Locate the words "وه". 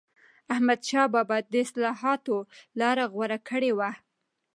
3.77-3.89